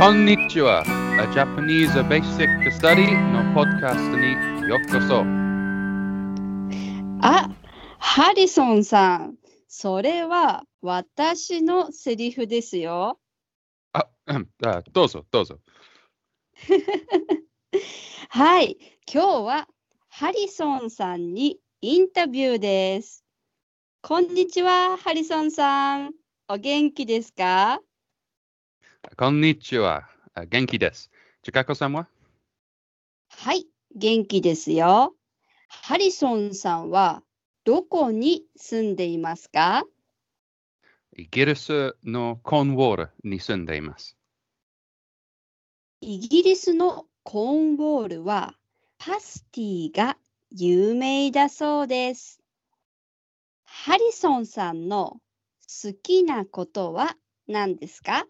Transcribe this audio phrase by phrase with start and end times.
[0.00, 0.82] こんにちは。
[1.34, 4.32] Japanese Basic Study のポッドキャストに
[4.66, 5.22] ようこそ。
[7.20, 7.50] あ、
[7.98, 9.34] ハリソンさん、
[9.68, 13.20] それは私のセリフですよ。
[13.92, 15.58] あ、うんあどうぞ、どうぞ。
[18.30, 18.78] はい、
[19.12, 19.68] 今日は
[20.08, 23.22] ハリソンさんにインタビューです。
[24.00, 26.14] こんにちは、ハリソンさん。
[26.48, 27.82] お元気ですか？
[29.16, 30.08] こんにちは。
[30.34, 31.10] あ元気です。
[31.42, 32.06] ちかこさんは？
[33.30, 33.66] はい、
[33.96, 35.14] 元気ですよ。
[35.68, 37.22] ハリソンさんは
[37.64, 39.84] どこに住んでいますか？
[41.16, 44.18] イギリスのコーンウォールに住んでいます。
[46.02, 48.54] イギリスのコーンウォールは
[48.98, 50.18] パスティが
[50.50, 52.38] 有名だそうです。
[53.64, 55.16] ハリソンさんの
[55.82, 57.16] 好きなことは
[57.48, 58.26] 何ですか？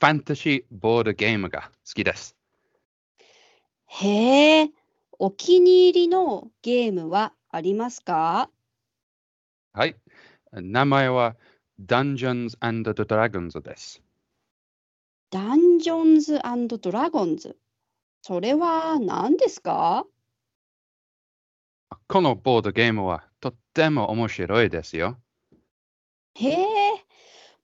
[0.00, 2.36] ファンタジーボードゲームが好きです。
[3.86, 4.70] へえ、
[5.18, 8.48] お気に入りのゲームはありますか？
[9.72, 9.96] はい。
[10.52, 11.34] 名前は
[11.84, 14.00] Dungeons and Dragons です。
[15.30, 16.38] ダンジョンズ
[16.78, 17.56] ドラゴンズ。
[18.22, 20.06] それは何ですか？
[22.06, 25.18] このボードゲームはとっても面白いですよ。
[26.34, 26.66] へえ、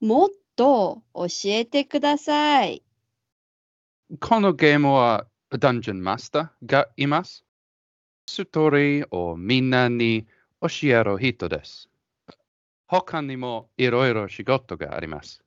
[0.00, 2.82] もっと教えてください。
[4.20, 5.26] このゲームは
[5.58, 7.44] ダンジョンマスターがいます。
[8.26, 10.26] ストーリーをみんなに
[10.60, 11.88] 教える人です。
[12.86, 15.42] 他にもいろいろ仕事があります。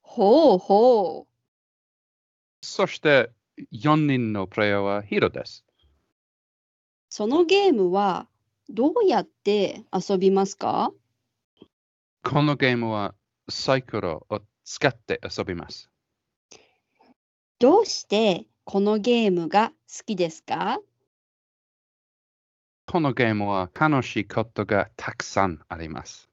[0.00, 2.66] ほうほう。
[2.66, 3.30] そして
[3.72, 5.64] 4人のプレイヤーはヒーローです。
[7.10, 8.26] そのゲームは
[8.68, 10.90] どうやって遊びますか？
[12.24, 13.14] このゲームは
[13.48, 15.90] サイクルを使って遊びます。
[17.58, 20.78] どうしてこのゲームが好きですか？
[22.86, 26.28] このゲームは楽しいことがたくさんあります。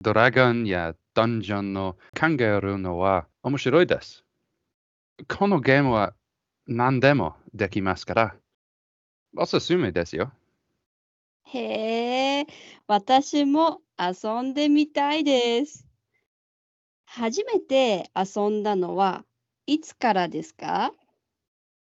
[0.00, 4.24] ドラゴンやダンジョンの考えるのは面白いです。
[5.28, 6.14] このゲームは
[6.66, 8.34] 何でもできますから、
[9.36, 10.32] おすすめですよ。
[11.44, 12.46] へえ、
[12.86, 15.86] 私も遊んでみたいです。
[17.14, 19.26] 初めて遊んだのは
[19.66, 20.92] いつからですか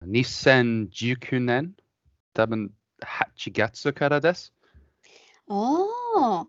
[0.01, 1.73] ？2019年、
[2.33, 2.71] 多分
[3.01, 4.53] 8月からです。
[5.47, 5.85] あ
[6.17, 6.47] あ、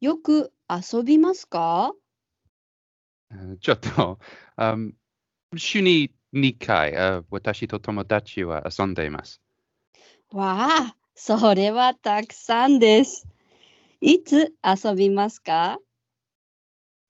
[0.00, 1.92] よく遊びますか？
[3.30, 4.18] うんちょっと、
[4.56, 4.94] あん
[5.56, 9.40] 週に2回、あ私と友達は遊んでいます。
[10.32, 13.26] わあ、それはたくさんです。
[14.00, 15.78] いつ遊びますか？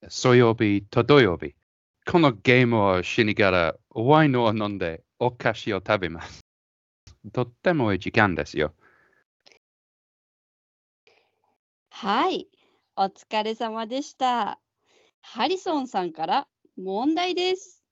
[0.06, 1.54] 水曜日と土曜日、
[2.06, 6.40] このゲームをしながらワインを飲んでお菓子を食べます。
[7.32, 8.74] とってもいい時間ですよ。
[11.90, 12.46] はい、
[12.96, 14.60] お疲れ様でした。
[15.20, 17.82] ハリソンさんから問題です。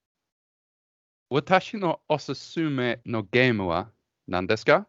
[1.29, 3.91] 私のおすすめのゲームは
[4.29, 4.87] 何ですか？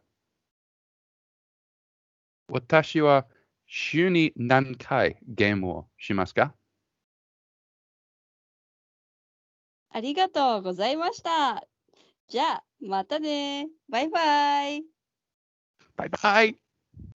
[2.47, 3.25] 私は
[3.65, 6.53] 週に何回ゲームをしますか？
[9.97, 11.65] ありがとうございました。
[12.27, 13.67] じゃあ、またね。
[13.89, 14.83] バイバイ。
[15.95, 16.66] バイバイ